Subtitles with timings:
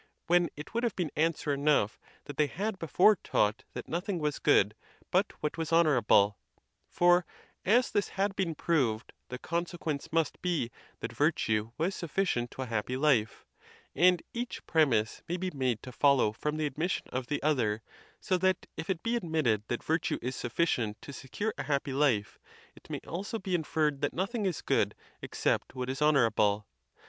[0.25, 4.39] when it would have been answer enough that they had before taught that nothing was
[4.39, 4.73] good
[5.11, 6.39] but what was honorable;
[6.89, 7.23] for,
[7.65, 12.65] as this had been proved, the consequence must be that virtue was sufficient to a
[12.65, 13.45] happy life;
[13.93, 17.83] and each premise may be made to follow from the admission of the other,
[18.19, 22.39] so that if it be admitted that virtue is sufficient to secure a happy life,
[22.75, 23.01] it may.
[23.07, 26.65] also be inferred that nothing is good except what is bonorable..